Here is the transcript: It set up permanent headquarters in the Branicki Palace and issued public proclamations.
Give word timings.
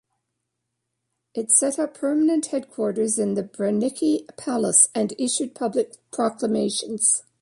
It 1.35 1.51
set 1.55 1.77
up 1.77 1.93
permanent 1.93 2.47
headquarters 2.47 3.19
in 3.19 3.35
the 3.35 3.43
Branicki 3.43 4.25
Palace 4.35 4.87
and 4.95 5.13
issued 5.19 5.53
public 5.53 5.97
proclamations. 6.09 7.21